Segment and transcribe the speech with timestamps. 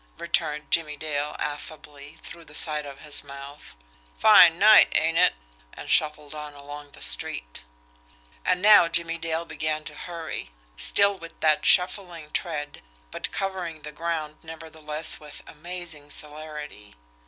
[0.17, 3.75] returned Jimmie Dale affably through the side of his mouth.
[4.17, 5.35] "Fine night, ain't it?"
[5.73, 7.63] and shuffled on along the street.
[8.43, 13.91] And now Jimmie Dale began to hurry still with that shuffling tread, but covering the
[13.91, 16.95] ground nevertheless with amazing celerity.